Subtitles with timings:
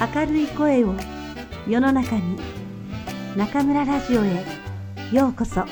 [0.00, 0.94] 明るい声を
[1.68, 2.38] 世の中に
[3.36, 4.46] 中村ラジオへ
[5.12, 5.62] ようこそ。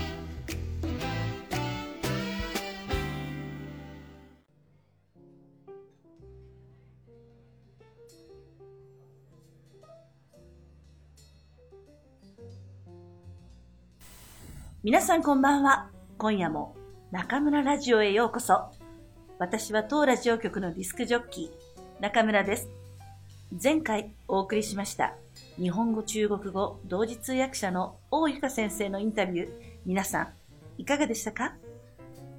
[14.83, 15.89] 皆さんこんばんは。
[16.19, 16.77] 今夜も
[17.11, 18.67] 中村ラジオへようこそ。
[19.39, 22.78] 私は当ラジオ局のディスクジョッキー中村です。
[23.51, 25.15] 前回お送りしました
[25.57, 29.49] 日本語中国語同時通訳者の大ゆか先生のインタビュー。
[29.87, 30.29] 皆さん
[30.77, 31.55] いかがでしたか？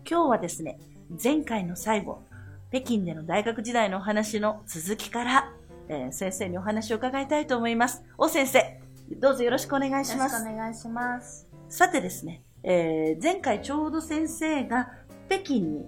[0.07, 0.79] 今日はですね
[1.21, 2.21] 前回の最後
[2.69, 5.51] 北京での大学時代のお話の続きから、
[5.87, 8.03] えー、先生にお話を伺いたいと思います。
[8.15, 8.79] 大先生
[9.17, 10.33] どうぞよろしくお願いします。
[10.35, 11.47] よろしくお願いします。
[11.69, 14.91] さてですね、えー、前回ちょうど先生が
[15.27, 15.85] 北京に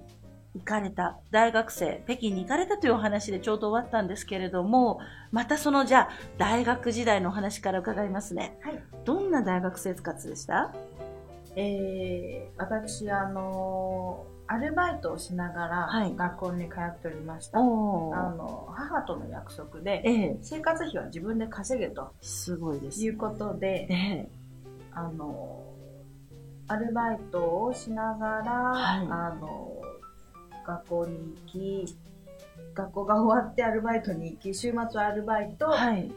[0.53, 4.99] 行かれた、大学生、北京に行かれたというお話でちょうど終わったんですけれども、
[5.31, 8.57] またそのじゃあ、大学時代のお話から伺いますね。
[8.61, 8.83] はい。
[9.05, 10.73] どんな大学生活でした？
[11.55, 17.59] えー、私、あのアルバイトをしながら学校に通っておりました。
[17.59, 24.29] はい、あの母との約束で、ええ、生活費は自分で稼げとすごいです、いうことで、ええ、
[24.93, 25.63] あの
[26.67, 29.71] アルバイトをしながら、はい、あの
[30.65, 31.95] 学校に行き、
[32.73, 36.11] 学校が終わってアルバイトに行き、週末はアルバイト、はい、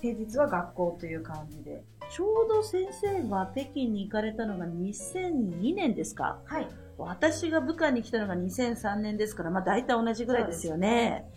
[0.00, 1.84] 平日は学校という感じで。
[2.10, 6.38] ちょうど先生は北京に行かれたのが2002年ですか？
[6.44, 6.68] はい。
[6.98, 11.30] 私が部下に来たのが2003年ですから、まあ大体同じぐらいですよね。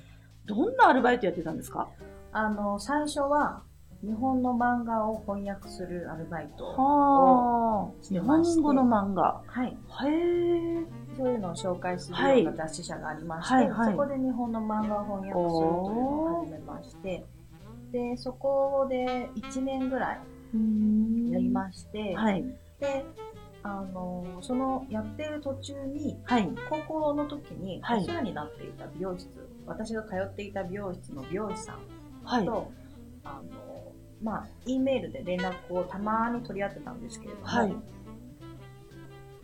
[0.46, 1.90] どんなアルバイトやってたんですか？
[2.32, 3.62] あの、最初は、
[4.02, 8.60] 日本の漫画を翻訳するアルバイトをしてまして。
[8.60, 9.42] 日本語の漫画。
[9.46, 9.68] はい。
[9.68, 9.74] へ
[10.10, 10.86] え
[11.18, 17.26] そういうのを紹介するような雑誌社がありまして、はいはい、そこで日本の漫画を翻訳するというのを始めまして
[17.92, 20.20] でそこで1年ぐらい
[21.32, 22.44] やりまして、はい、
[22.80, 23.06] で
[23.64, 29.30] あのそのやってる途中に、はい、高校の時にお世話になっていた美容室、
[29.66, 32.72] 私が通っていた美容室の美容師さんと、
[33.24, 37.76] あのまあ、E メールで連絡をたまに取り合ってたんですけれども、はい、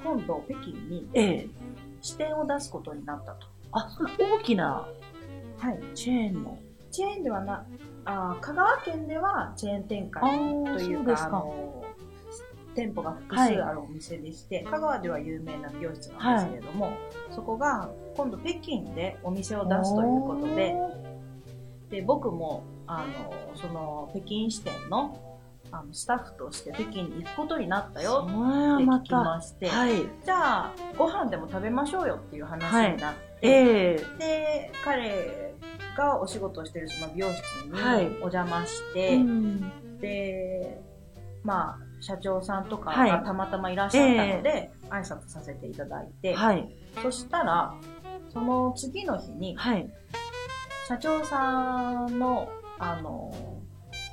[0.03, 1.07] 今度北京に
[2.01, 3.47] 支店を出すことになったと。
[3.71, 4.87] あ、大きな、
[5.57, 6.57] はい、チェーンの。
[6.91, 7.65] チェーンではな、
[8.05, 10.39] あ香川県ではチェーン展開
[10.77, 11.83] というか、あの
[12.75, 16.95] 店舗が複数あるお店でして、はい、香川では有名な美容室なんですけれども、はい、
[17.29, 20.75] そこが今度北京でお店を出すということで、
[21.89, 25.17] で僕もあのその北京支店の
[25.71, 28.25] あのスタッフとして北京に行くことになったよ。
[28.25, 29.93] って聞きまして、はい、
[30.25, 33.17] じゃあご飯でも食べましょうよっていう話になって、はい。
[33.41, 35.53] えー、で彼
[35.97, 37.73] がお仕事をしてるその美容室に
[38.17, 39.13] お邪魔して、は
[39.97, 40.81] い、で
[41.43, 46.35] まあ社長さんとかがたまたまいらっしゃったので、えー、挨拶させていただいて、
[47.01, 47.73] そしたら
[48.29, 49.57] その次の日に、
[50.87, 52.49] 社長さんの
[52.79, 53.58] あの、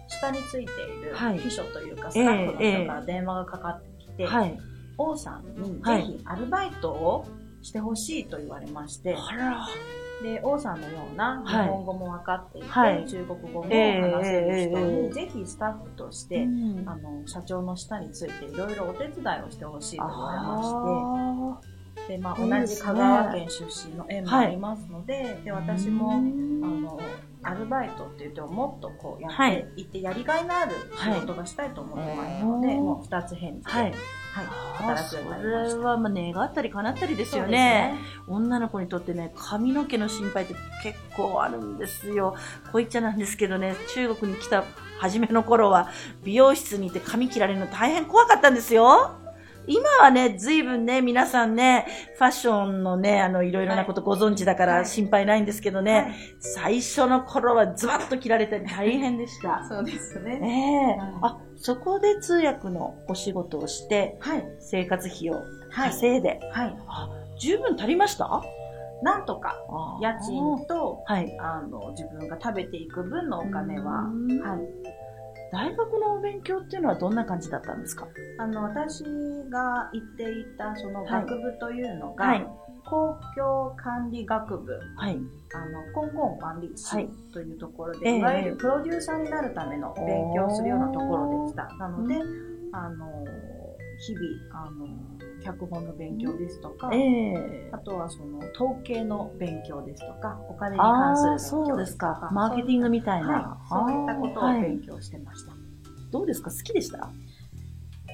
[0.09, 4.59] 下についている秘書というか、スタッフの人から電話がかかってきて、はい、
[4.99, 7.27] 王さんにぜひアルバイトを
[7.63, 9.17] してほしいと言われまして、
[10.23, 16.47] で、王さんのような日本語も分かっていて、はい、中国語も話せる人に、ぜひスタッフとして、
[16.87, 26.99] あの、社長の下についていろいろお手伝いをしてほしいと言われまして、で、まあ、同じ香川県出身の縁もありますので、はい、で、私も、あの、
[27.47, 29.37] アルバイトって言ってももっとこうやっ
[29.75, 33.93] ていってやりがいのある仕事がしたいと思ってますので、はい、もう二つ返事で、はい、はい、
[34.75, 35.71] 働くようになりました。
[35.71, 37.95] それはまあ願ったり叶ったりですよね、ね、
[38.27, 42.35] 女の子にとってね、髪の毛の心配って結構あるんですよ。
[42.65, 44.65] こう言っちゃなんですけどね、中国に来た
[44.99, 45.91] 初めの頃は
[46.25, 49.21] 美容室にいて髪切られるの大変怖かったんですよ。
[49.67, 56.03] 今はね、随分ね、皆さんね、ファッションのね、あの、いろいろなことご存知だから心配ないんですけどね、はい。
[56.05, 59.65] はい、最初の頃はズバッと切られて 大変でした。
[59.69, 60.39] そうですね。
[60.39, 65.43] ねえ、はい、あ、そこで通訳のお仕事をして、はい、生活費を
[65.73, 67.09] 稼いで、はい、あ
[67.39, 68.43] 十分足りました？
[69.03, 69.55] なんとか、
[70.01, 74.87] 家賃と、はい、あの、自分が食べていく分のお金は、はい、
[75.53, 78.09] 大学のお勉強っていうのはどんな感じだったんですか？
[78.39, 79.05] あの私
[79.51, 82.47] が行っていたその学部というのが、はい、
[82.85, 85.19] 公共管理学部、はい、
[85.55, 91.69] あの公共管理士というところで、はい、いわゆるプロデューサーになるための勉強をするようなところでした。
[91.77, 92.17] なので、
[92.73, 93.25] あの
[93.99, 94.87] 日々あの
[95.47, 102.29] 脚本の勉強ですとか、ええあとはその統計の勉強ですとか、お金に関する勉強そうですか。
[102.33, 103.29] マーケティングみたいな。
[103.29, 105.53] はい、そういったことを勉強してました。
[106.11, 106.51] どうですか？
[106.51, 107.09] 好きでした？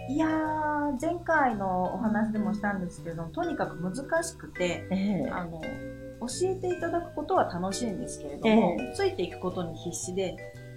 [0.08, 10.36] いやー、前回のお話でもしたんですけど、とにかく難しくて、ええあの、教えていただくことは楽しいんですけれども、えついていくことに必死で、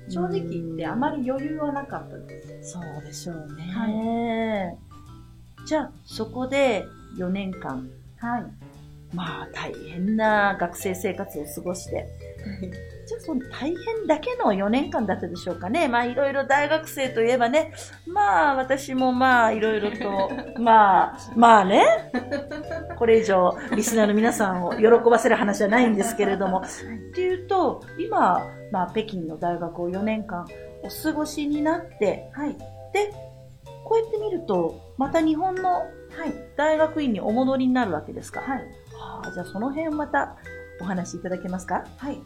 [0.09, 2.73] 正直言ってあまり余裕はなかったです。
[2.73, 3.63] そうでしょうね。
[3.73, 4.67] は
[5.65, 6.85] じゃあ、そこで
[7.17, 7.89] 4年間、
[8.19, 8.65] はい。
[9.13, 12.07] まあ大変な学生生活を過ごして、
[13.07, 15.87] じゃあその大変だけの4年間だったでしょうかね。
[15.87, 17.73] まあいろいろ大学生といえばね、
[18.05, 21.83] まあ私もまあいろいろと、 まあ、まあね、
[22.97, 26.61] これ以上リスナーの皆さんを喜ばせる話じゃないんですけれども、っ
[27.13, 30.45] ていうと、今、まあ北京の大学を4年間
[30.83, 32.55] お過ごしになって、はい。
[32.91, 33.11] で、
[33.85, 35.85] こうやって見ると、また日本のは
[36.25, 36.33] い。
[36.57, 38.41] 大学院にお戻りになるわけですか？
[38.41, 38.59] はい。
[38.93, 40.37] はあ、じゃあその辺また
[40.81, 41.85] お話しいただけますか？
[41.97, 42.19] はい。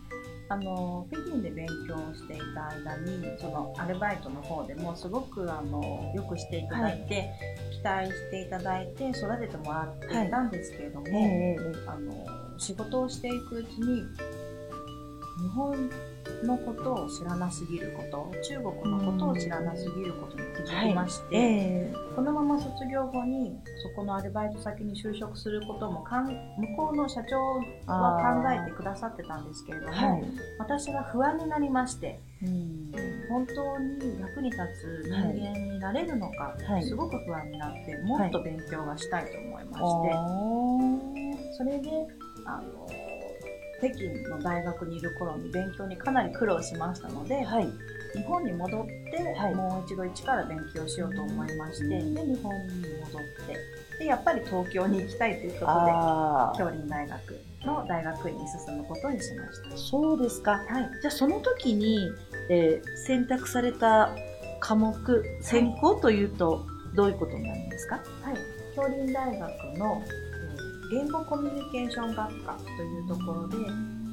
[0.52, 7.30] あの、北京で勉強していた間に、そのアルバイトの方でもすごくあの、よくしていただいて、
[7.72, 11.56] 期待していただいて、育ててもらっていたんですけれども、え
[11.88, 12.14] あの、
[12.58, 14.02] 仕事をしていくうちに、
[15.42, 15.90] 日本
[16.44, 27.38] のことを知らなすぎること、中国のことを知らなすぎることに気づきまして、えこのまま卒業後にそこのアルバイト先に就職することもかん向こうの社長
[27.86, 30.24] は考えてくださってたんですけれども、はい。
[30.60, 32.92] 私が不安になりましてうん。
[33.30, 36.84] 本当に役に立つ人間になれるのか、はい。
[36.84, 39.86] すごく不安になってもっと勉強がしたいと思いまして、
[40.16, 40.80] お
[41.58, 41.90] それで
[42.46, 42.79] あの
[43.80, 47.68] 北京の大学にいる頃に勉強にかなり苦労しましたので、はい。
[48.14, 49.56] 日本に戻って、はい。
[49.56, 52.42] もう一度一から勉強しようと思いまして、で日本に戻っ
[53.48, 55.68] てでやっぱり東京に行きたいということで
[56.58, 59.78] 京林大学の大学院に進むことにしました。
[59.78, 60.52] そうですか。
[60.52, 60.90] はい。
[61.02, 62.10] じゃあその時に、
[62.50, 64.10] えー選択された
[64.60, 66.66] 科目、専攻というと、
[66.96, 67.96] どういうことになるんですか？
[67.96, 68.06] はい。
[68.76, 70.29] 京林大学の、えー
[70.90, 73.58] 言語コミュニケーション学科というところで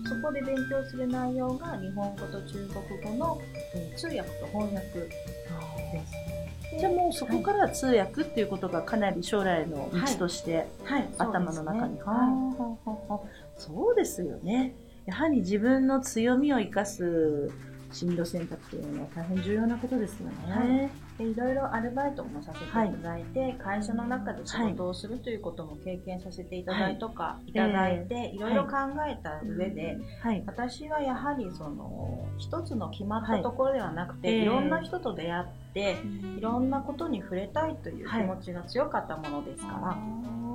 [0.08, 3.40] そこで勉強する内容が日本語と中国語の、
[3.74, 6.78] えー通訳と翻訳です。
[6.78, 11.08] じゃあもうそこから通訳っていうことがかなり将来の道としてはい。
[11.16, 11.98] 頭の中に。
[12.00, 14.74] ははあはあはあそうですよね。
[15.06, 17.50] やはり自分の強みを生かす
[17.92, 20.34] 進路選択というのは大変重要なことですよね。
[20.52, 28.76] はいでいろいろアルバイトもさせていただいて、会社の中で仕事をするということも経験させていただいとか、い、ただいて、いろいろ考
[29.08, 30.42] えた上で、はい。
[30.46, 34.42] 私はやはりその一つの決まったところではなくて、はい。
[34.42, 35.96] い、ろんな人と出会って、
[36.36, 39.96] いろんなことに触れたいという気持ちが強かったものですから、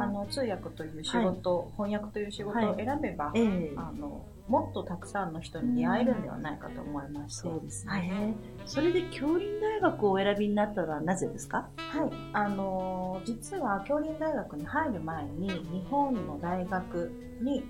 [0.04, 7.92] あの通訳という仕事、翻訳という仕事を選べば、ええあのもっとたくさんの人に出会えるんではないかと思いまして、そうですね。
[7.94, 11.70] はいそれで京林大学をお選びになったのはなぜですか？
[11.78, 17.12] はい、あのー実は京林大学に入る前に日本の大学
[17.42, 17.64] に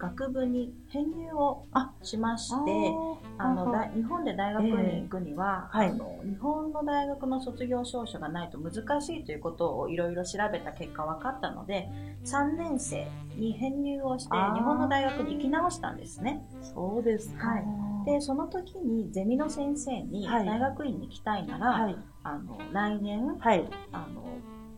[0.00, 2.94] 学部に編入をあしまして
[3.36, 11.88] あのだ日本で大学に行くには、ええはいあの日本の大学の卒業証書がないと難しいということをいろいろ調べた結果分かったので
[12.24, 13.06] 3年生
[13.36, 16.44] に編入をして日本の大学に行き直したんですね。
[16.62, 17.48] そうですか。
[17.48, 17.64] はい
[18.06, 21.96] でその時にゼミの先生にはい大学院に行きたいなら、はい。
[22.22, 23.68] あの来年はい。
[23.92, 24.24] あの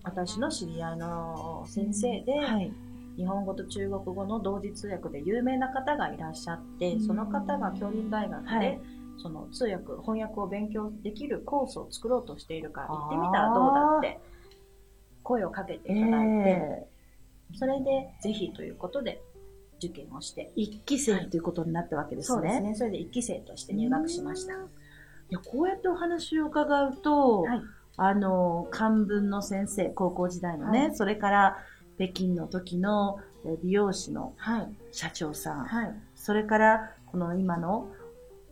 [0.02, 2.72] 私の知り合いの先生で、はい。
[3.16, 7.06] 日本語と中国語の同時通訳で有名な方がいらっしゃって、うん。
[7.06, 8.80] その方が京林大学で、はい。
[9.18, 14.20] その通訳翻訳を勉強できるコースを作ろうとしているから行ってみたらどうだって
[15.22, 16.86] 声をかけていただいて、え
[17.54, 19.22] それでぜひということで
[19.76, 22.40] 受験をして、ー一期生ということになったわけですね。
[22.40, 22.74] そうですね。
[22.74, 24.54] それで1期生として入学しました。
[24.54, 24.56] い
[25.30, 27.60] やこうやってお話を伺うと、はい。
[27.96, 30.96] あの、漢文の先生、高校時代のね、はい。
[30.96, 31.58] それから
[32.06, 34.74] 北京の時のえ美容師のはい。
[34.92, 35.94] 社長さん、はい。
[36.14, 37.88] それからこの今の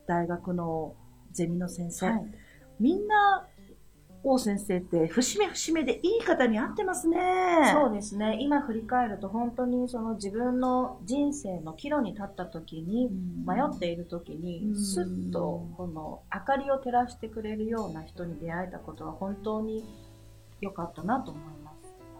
[0.07, 0.95] 大学の
[1.33, 2.25] ゼミの先生、はい。
[2.79, 3.47] みんな、
[4.23, 7.17] 王先生って節目節目でいい方に会ってますね。
[7.73, 8.37] そうですね。
[8.39, 13.09] 今振り返ると本当にその自分の人生の岐路に立った時に
[13.47, 14.77] 迷っている時にうん。
[14.77, 19.87] スッとこの明かりを照らしてくれるような人に出会えたことは本当に
[20.61, 21.60] 良かったなと思います。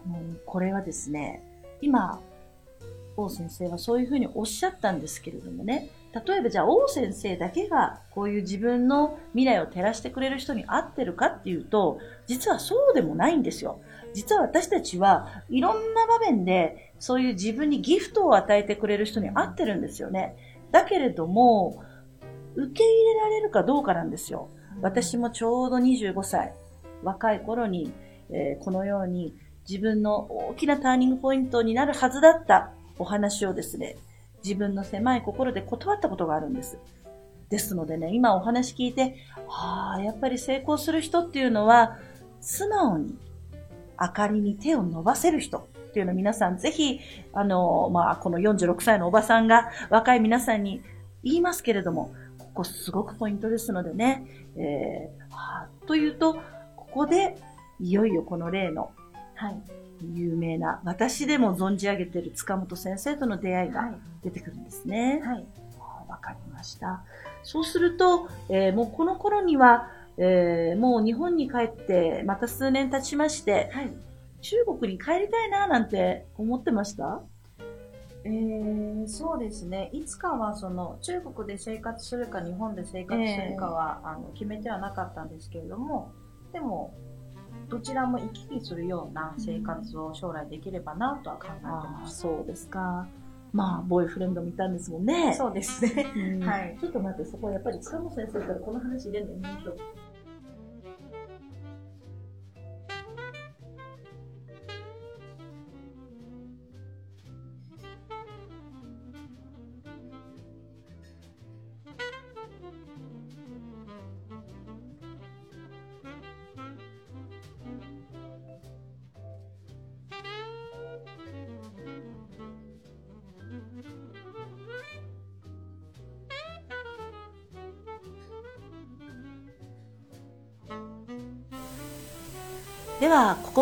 [0.05, 1.43] うんこれはですね、
[1.81, 2.19] 今、
[3.17, 13.79] 王先生はそういうふうにおっしゃったんですけれどもね、例えばじゃあ王先生だけがこういう自分の未来を照らしてくれる人に会ってるかっていうと、実はそうでもないんですよ。
[14.13, 20.35] 実は私たちはいろんな場面でそういう自分にギフトを与えてくれる人に会ってるんですよね。
[20.71, 21.83] だけれども、
[22.55, 24.49] 受け入れられるかどうかなんですよ。
[24.81, 26.53] 私もちょうど25歳、
[27.03, 27.91] 若い頃に、
[28.29, 29.35] えー、このように
[29.69, 33.97] 自分の大きなターニングポイントになるはずだったお話をですね、
[34.43, 36.77] 自分の狭い心で断ったことがあるんです。
[37.49, 39.17] ですのでね、今お話聞いて、
[39.49, 41.97] ああ、やっぱり成功する人っていうのは、
[42.39, 43.15] 素直に
[43.99, 46.99] 明かりに手を伸ばせる人っていうのを皆さんぜひ、
[47.33, 50.81] あの、まあ、この46歳のおばさんが若い皆さんに
[51.23, 54.25] 言いますけれども、ここすごくポイントですのでね、
[54.55, 56.35] えー、はというと、
[56.75, 57.37] ここで、
[57.79, 58.91] いよいよこの例の、
[60.13, 63.93] 有名な、私でも存じ上げている塚本先生との出会いが
[64.23, 65.21] 出てくるんですね。
[65.23, 65.45] はい。
[66.07, 67.03] わ、かりました。
[67.43, 73.91] そうすると、えー、もうこの頃には、えー、もう日本に帰ってまた数年経ちまして、はい、
[74.41, 77.21] 中国に帰りたいななんて思ってました？
[78.23, 79.89] えー、そうですね。
[79.93, 86.11] いつかはその中国で生活するか日本で生活するかは、えー、あの決めてはなかったんですけれども、
[86.51, 86.93] でも
[87.71, 92.19] どちらも行き来するような生活を将来できればなとは考えてます。
[92.19, 93.07] そうですか。
[93.53, 95.33] まあ、ボーイフレンド見たんですもんね。
[95.37, 96.39] そうですね。
[96.41, 96.77] はい。
[96.79, 99.71] ちょっと待って、そこやっぱり塚本先生からこの話入れるのやめま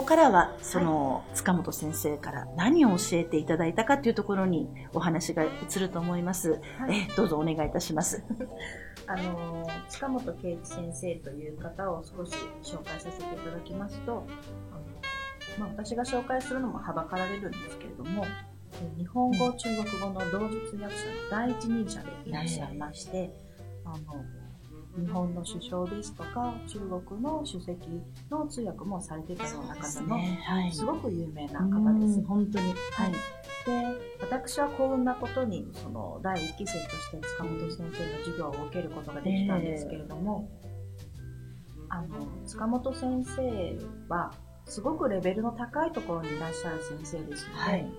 [0.09, 6.59] からは、その、塚本先生から何を教えていただいたかというところにお話が移ると思います。
[6.79, 8.23] はい、えどうぞお願いいたします。
[9.05, 14.25] あの、塚本圭一先生という方を少し紹介させていただきますと、
[14.71, 14.81] あの
[15.59, 18.25] まあ、私が紹介するのもはばかられるんですけれども、
[18.97, 23.29] 日本語、中国語の同時通訳者の第一人者でいらっしゃいまして、
[23.85, 24.25] あの
[24.99, 27.79] 日本の首相ですとか中国の主席
[28.29, 30.39] の通訳もされてたような方の、ね。
[30.43, 32.21] はい、すごく有名な方です。
[32.23, 33.17] 本当に、はい、で
[34.21, 37.89] 私は幸運なことにその第1期生として塚本先生の
[38.19, 40.49] 授業を受けることができたんですけれども、
[41.89, 43.77] あの塚本先生
[44.09, 44.33] は
[44.65, 47.91] すごくレベルの高いところにいらっしゃる先生ですので、はい、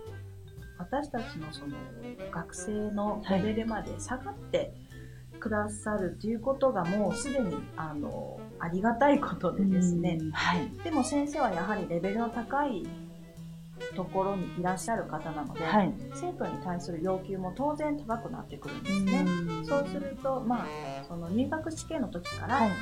[0.78, 1.76] 私たちのその
[2.30, 4.89] 学生のレベルまで下がって、はい
[5.40, 12.86] くださるということがもうすでにあのありがたいことでですね、はい、でも先生はやはりレベルの高い
[13.96, 19.24] ところにいらっしゃる方なので、はい、生徒に対する要求も当然高くなってくるんですね。
[19.62, 22.74] うそうすると、まあ、その入学試験の時から、はい、あ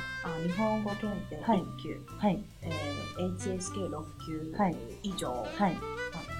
[0.43, 2.43] 日本語検定1級、はい。
[2.63, 3.91] えー、HSK6
[4.27, 4.53] 級
[5.03, 5.77] 以上、はい。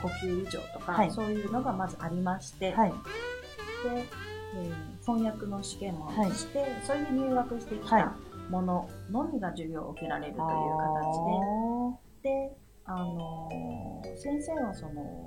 [0.03, 4.05] 5級以上とか、そういうのがまずありまして、でえー、
[5.07, 8.15] 翻訳の試験もして、はい、それで入学してきた
[8.51, 10.47] もののみが授業を受けられるという
[12.23, 15.27] 形で、で、あのー、先生はその、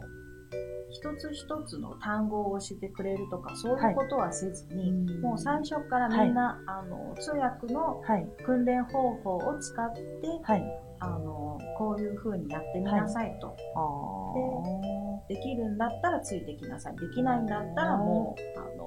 [0.91, 8.01] 一つ一つの単語を教えてくれるとか、そういうことはせずに、はい、もう最初からみんな、はい、あの、通訳の
[8.45, 10.01] 訓練方法を使って、
[10.43, 10.63] はい、
[10.99, 13.55] あの、こういうふうにやってみなさいと。
[15.27, 16.95] で、できるんだったらついてきなさい。
[16.97, 18.80] できないんだったらもう、あの、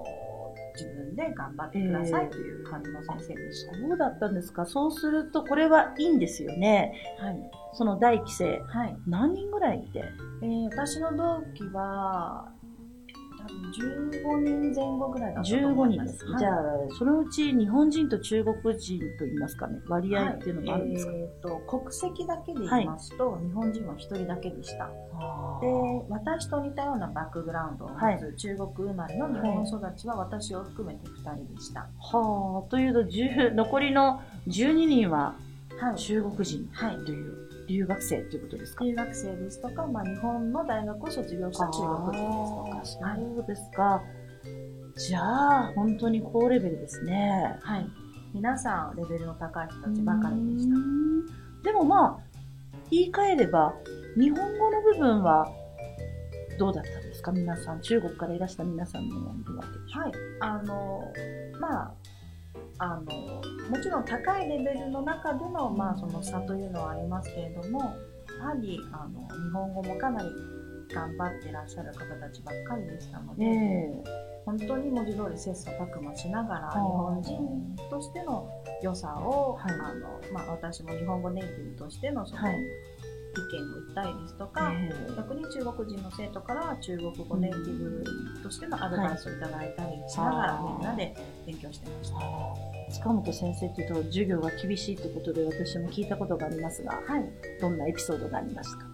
[0.75, 3.75] 自分で頑張ってくださいという感じの先生でした。
[3.75, 4.67] そうだったんですか。
[4.67, 6.95] そうすると、これはいいんですよね。
[7.19, 7.51] はい。
[7.73, 8.61] その第一期生。
[8.67, 8.97] はい。
[9.07, 10.05] 何人ぐらいいて？
[10.43, 12.49] えー、私の同期は、
[13.47, 16.05] 15人前後ぐらいだと思います。
[16.05, 16.25] 15人です。
[16.27, 16.63] はい、じゃあ、
[16.99, 24.87] そのうち日本人と中国人といいますかね、割合っていうのがあるんですか、はい、えー、と、国籍だけで言いますと、はい、日本人は1人だけでした。
[24.87, 25.67] で、
[26.09, 31.81] 私と似たようなバックグラウンドを持つ中国生まれの日本育ちは私を含めて2人でした。
[31.99, 33.05] はあ、というと、
[33.55, 35.35] 残りの12人は
[35.97, 36.69] 中国人
[37.05, 37.54] という。
[37.69, 38.85] 留学生ということですか？
[38.85, 41.73] 留学生ですとか、まあ、日本の大学を卒業した中
[42.11, 43.17] 国人ですとか。
[43.17, 44.03] そうですか。
[44.97, 47.57] じゃあ、本当に高レベルですね。
[47.63, 47.87] はい。
[48.33, 50.77] 皆さん、レベルの高い人たちばかりでした。
[51.65, 52.25] でもまあ、
[52.91, 53.75] 言い換えれば、
[54.17, 55.49] 日本語の部分は、
[56.59, 57.33] どうだったんですか？
[57.33, 57.81] 皆さん。
[57.81, 60.13] 中国からいらした皆さんのわけでしょはい。
[60.41, 61.13] あの、
[61.61, 61.95] まあ、
[62.79, 63.03] あの
[63.71, 67.81] もちろん高いレベルの中での,、まあその差というのはありますけれども
[68.39, 70.29] やはりあの日本語もかなり
[70.93, 74.05] 頑張ってらっしゃる方たちばっかりでしたので、え
[74.45, 78.47] 本当に文字通り切磋琢磨しながら日本人としての
[78.83, 79.73] 良さを、はい。
[79.73, 82.59] あのまあ、私も日本語ネイティブとしてのその、はい
[83.37, 91.15] 意見を言ったりですとか、ええ逆に中国人の生徒からは中国語ネイティブとしてのアドバイスをいただいたりしながら、はいみんなで
[91.47, 92.17] 勉強してました。
[92.93, 97.25] 近本先生っていうと授業が厳しいってことで私も聞いたことがありますが、はい、
[97.61, 98.85] どんなエピソードがありますか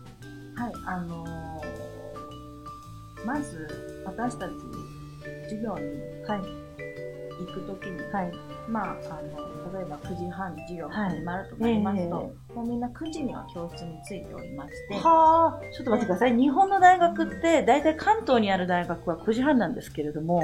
[0.56, 1.90] はい、あのー
[3.24, 3.68] まず
[4.04, 4.52] 私たち
[5.44, 6.70] 授業にはい。
[7.40, 8.32] 行くときに、はい。
[8.68, 16.36] まあ、あの例えば9時半に授業が始まるとなりますと、はいもうみんな9時には教室に着いておりまして、はあ、ちょっと待ってください。
[16.36, 20.42] 日本の大学って、大体関東にある大学は9時半なんですけれども、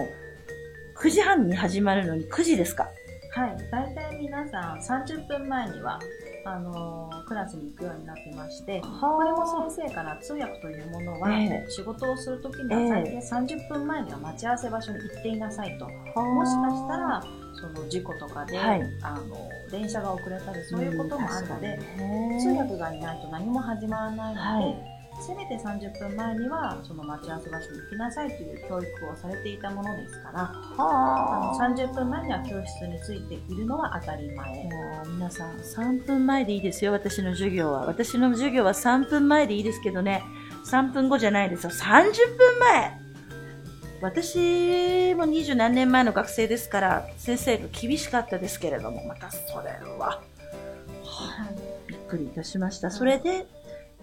[1.03, 2.87] 9時半に始まるのに9時ですか？
[3.35, 5.99] はい、大体皆さん30分前には
[6.47, 11.67] あのークラスに行くようになってまして、これもは先生から通訳というものは、ええ。
[11.69, 15.87] 仕事をするときには最低30分前には待ち合わせ場所に行っていなさいと。
[15.87, 16.23] あ。
[16.23, 17.23] もしかしたら、
[17.55, 18.83] その事故とかで、はい。
[19.03, 19.37] あの
[19.73, 31.69] 電車が遅れたりそういうこともあるので、うん通訳がいないと何も始まらないので、はいせめて30分前にはその待ち合わせ場所に行きなさいという教育をされていたものですから、あのはあ。
[31.71, 34.65] 30分前には教室についているのは当たり前。
[34.65, 37.87] もう皆さん3分前でいいですよ、私の授業は。
[37.87, 40.23] 私の授業は3分前でいいですけどね、
[40.67, 41.71] 3分後じゃないですよ。
[41.71, 43.07] 30分前
[44.01, 50.21] 私も二十何年前の学生ですから、先生が厳しかったですけれども、またそれは、
[51.87, 52.91] びっくりいたしました。
[52.91, 53.47] それで、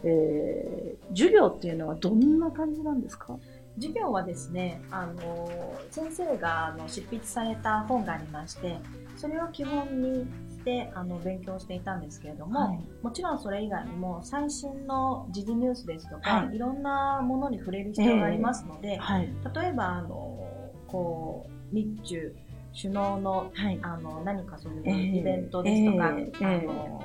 [0.03, 3.37] えー、授業っていうのはどんな感じなんですか？
[3.75, 8.77] 授業はですね、あの先生があの執筆された本がありまして、
[9.17, 19.29] それを基本にしてあの勉強していたんですけれども、はいもちろんそれ以外にも最新の時事ニュースですとか、はいい、ろんなものに触れる必要がありますので、はい。
[19.55, 20.47] 例えばあの
[20.87, 22.35] こう日中
[22.79, 23.79] 首脳のはい。
[23.81, 27.03] あの何かそういうええイベントですとか、ええあの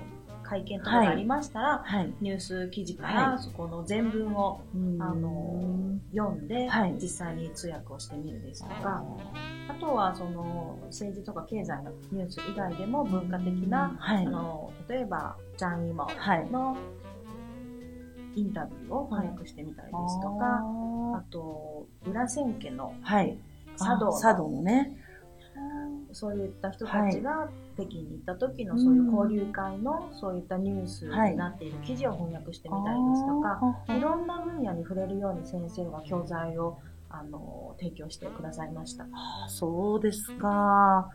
[0.49, 2.13] 会見とかがありましたら、はい。
[2.21, 4.61] ニュース記事からはそこの全文を
[4.99, 9.05] あの読んで、はい実際に通訳をしてみるですとか、
[9.69, 14.31] あとはその政治とか経済のニュース以外でも文化的な、はいあ。
[14.31, 16.51] の例えばジャン・イモはい。
[16.51, 16.77] の
[18.35, 20.63] インタビューを翻訳してみたりですとか、
[21.17, 23.39] あと裏千家のはい。
[23.77, 23.97] 茶
[24.35, 24.97] 道のね。
[26.13, 33.61] そういった人たちが北京に行った時のそういう交流会のそういったニュースになっている記事を翻訳してみたりですとか、
[33.97, 36.79] いろんな分野に触れるように先生は教材を
[37.11, 39.05] あの提供してくださいました。
[39.05, 41.09] あそうですか。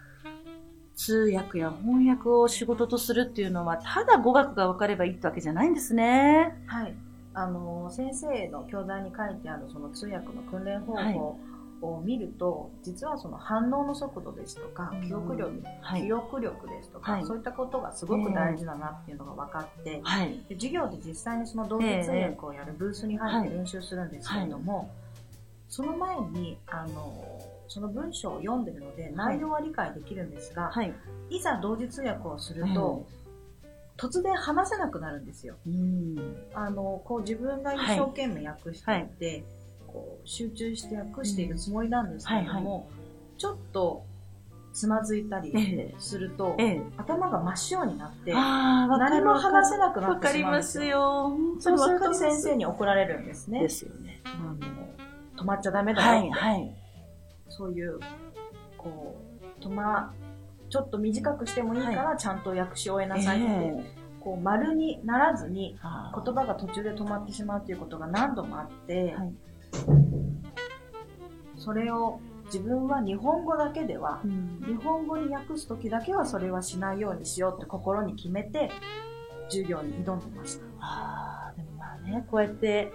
[0.95, 6.55] 通訳や翻訳を仕事とするっていうのは、ただ語学が分かればいいってわけじゃないんですね。
[6.67, 6.93] はい。
[7.33, 11.39] あの、先生の教材に書いてあるその通訳の訓練方法
[11.83, 16.13] を見ると、実はその反応の速度ですとか、記憶力、はい記。
[16.13, 20.39] 憶力ですとか、はいそういったことがすごく大事だなっていうのが分かって、はい。
[20.47, 24.89] で授業で実際にその同時通訳をやるブースに入って練習するんですけれども、
[25.69, 30.93] その前に、あの、その文章を読んでるので内容は理解できるんですが、はい。
[31.29, 33.05] いざ同時通訳をすると、
[33.97, 35.55] 突然話せなくなるんですよ。
[35.65, 36.15] うん。
[36.53, 39.43] あの、こう自分が一生懸命訳していて、
[39.93, 42.89] こう集中して訳しているつもりなんですけれども、
[43.37, 44.03] ちょっと
[44.73, 46.81] つまずいたりええすると、ええ。
[46.97, 51.37] 頭が真っ白になって、何るも話せなくなわってしままうんですよ。
[51.59, 53.59] そうすると先生にに怒られるんですね。
[53.61, 54.19] ですよね。
[54.25, 54.57] あの
[55.37, 56.75] 止まっちゃダメだよ、はい、はい。
[57.49, 57.99] そういう、
[58.77, 59.15] こ
[59.59, 60.13] う、止ま、
[60.69, 65.77] ちょっと短くしてもいいから、ちゃんと訳し終えなさいって、ええこう、丸にならずに、
[66.15, 69.33] 言葉が途中で止まってしまうということが何度もあって、はい
[71.55, 78.69] それを自分は日本語だけでは、うん日本語に訳す時だけはそれはしないようにしようって心に決めて、
[79.49, 80.65] 授業に挑んでました。
[80.79, 82.91] ああ、でもまあね、こうやって、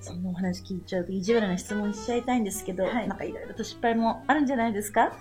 [0.00, 5.12] そんなお話聞いちゃうと意地悪な質問しちゃいたいんですけど、はいなんかいろいろと失敗もあるんじゃないですか？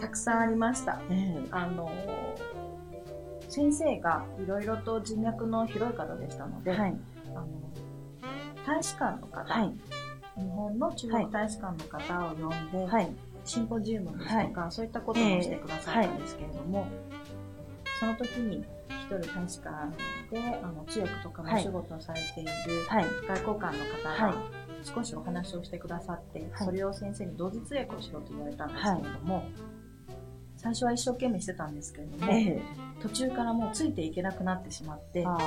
[0.00, 1.00] たくさんありました。
[1.10, 1.90] ええあの、
[3.48, 6.96] 先生がいろいろと人脈の広い方でしたので、はい。
[7.34, 7.48] あの
[8.66, 9.74] 大使館の方、はい。
[10.36, 13.12] 日本の中国大使館の方を呼んで、はい。
[13.44, 16.86] シンポジウムですとか、そういったこともしてくださったんですけれども、
[18.00, 19.96] その時に一人大使館
[20.30, 22.50] であの通訳とかのお仕事をされている
[22.88, 23.04] はい。
[23.26, 24.32] 外交官の方はい。
[24.32, 24.42] が
[24.82, 26.66] 少しお話をしてくださって、はい。
[26.66, 29.44] それを先生に同時通訳をしろと言われたんですけれども、
[30.66, 32.62] 最初は一生懸命してたんですけれども、ええ。
[33.00, 35.38] 途中からもうついていけなくなってしまって、あ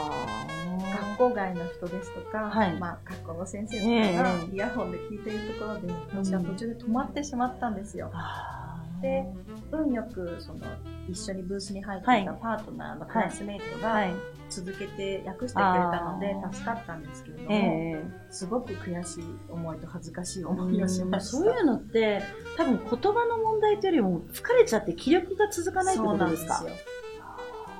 [1.17, 2.77] 学校外の人ですとか、はい。
[2.77, 8.11] まあ、学校の先生とええかがイヤホンで聞いているところで、私は途中で止まってしまったんですよ。
[8.13, 8.58] あ
[9.01, 9.25] で、
[9.71, 10.59] 運よくその
[11.07, 14.13] 一緒にブースに入っていたパートナーのクラスメイトがはい。
[14.51, 21.37] 続けて訳してくれたので助かったんですけれども、ええすごく悔しい思いと恥ずかしい思いをしました。
[21.37, 22.23] そういうのって、
[22.57, 26.55] 多分言葉の問題というよりも疲れちゃって気力が続かないってことですか？
[26.55, 26.95] そうなんですよ。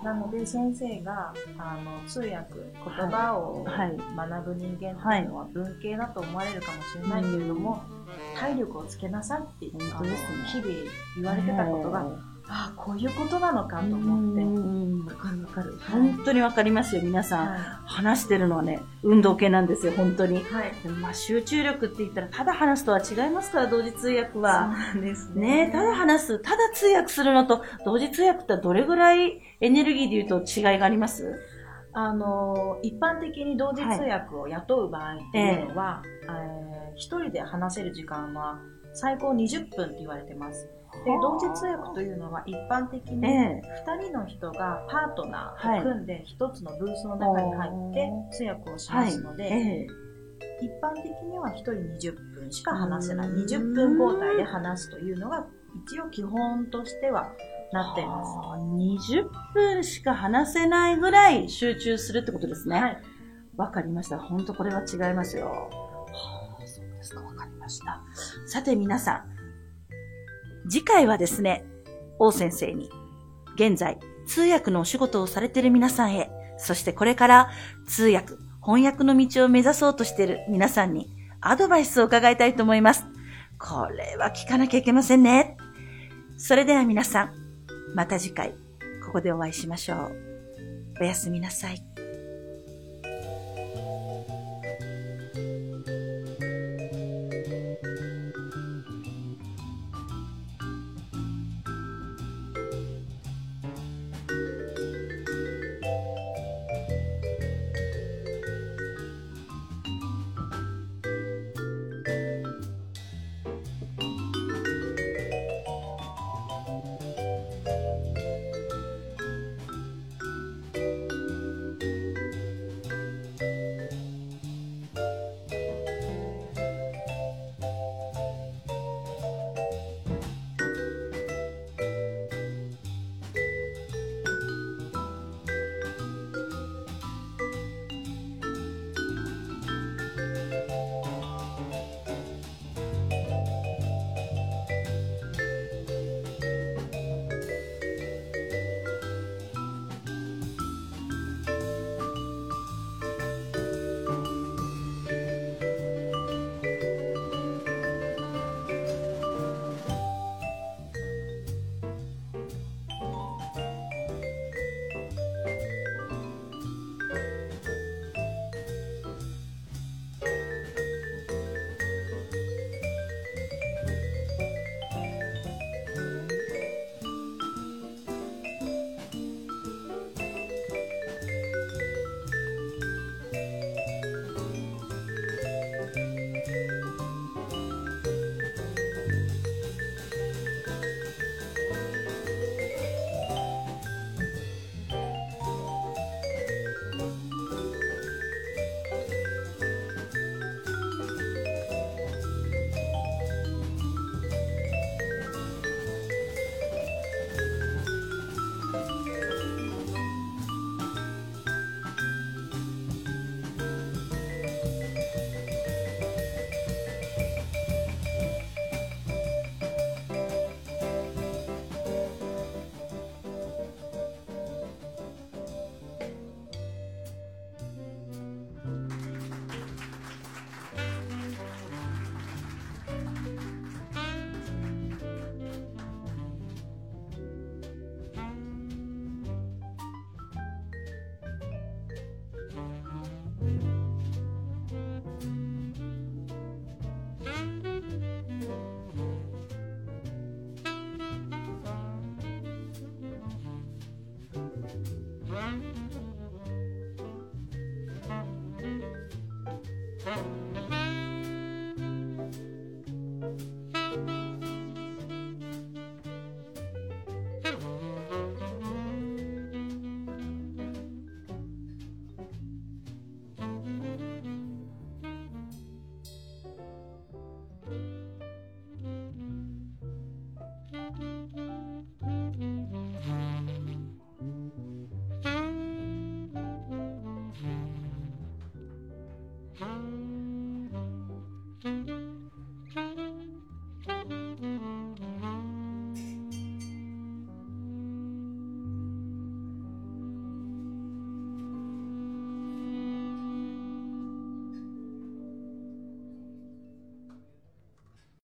[0.04, 3.98] なので先生があの通訳言葉をはい。
[4.16, 7.82] 学ぶ人間っていうのは文系だと思われるかもしれないけれども、
[8.38, 9.88] 体力をつけなさいって日々
[11.16, 12.06] 言われてたことが、
[12.52, 15.80] ああこういうことなのかとう思って、んわかるわかる。
[15.92, 17.48] 本当にわかりますよ、皆さん。
[17.48, 20.42] は話してるのはね、運動系なんですよ、本当に。
[20.42, 24.74] い、はい、まあ集中力って言ったら、ただ話すとは違いますから、同時通訳は。
[24.94, 31.40] そうですねねただ話す、ただ通訳するのと、同時通訳ってどれぐらいエネルギーで言うと違いがあります？
[31.92, 38.60] あの一般的に同時通訳を雇う場合っていうのは、えー一人で話せる時間は
[38.94, 40.68] 最高20分って言われてます。
[41.06, 49.88] で同時通訳というのは一般的にえ2人の人がパートナーを組んで1つのブースの中に入って通訳をしますので、ええ
[50.62, 51.72] 一般的には1人
[52.12, 53.30] 20分しか話せない。
[53.30, 55.46] 20分交代で話すというのが
[55.86, 57.32] 一応基本としては
[57.72, 58.32] なっています。
[58.42, 62.80] あー20分しか話せないぐらい集中するってことですね。
[62.80, 63.02] はい。
[63.58, 64.18] わかりました。
[64.18, 65.48] 本当これは違いますよ。
[65.48, 65.70] は
[66.62, 67.22] あ、そうですか。
[67.22, 68.02] わかりました。
[68.48, 69.39] さて皆さん、
[70.70, 71.66] 次回はですね、
[72.20, 72.90] 王先生に、
[73.56, 77.50] 現在、通訳のお仕事をされている皆さんへ、そしてこれから
[77.88, 81.10] 通訳、翻訳の道を目指そうとしている皆さんに、
[81.42, 83.06] アドバイスを伺いたいと思います。
[83.58, 85.58] これは聞かなきゃいけませんね。
[86.38, 87.34] それでは皆さん、
[87.96, 88.54] また次回、
[89.06, 90.12] ここでお会いしましょう。
[91.02, 91.89] おやすみなさい。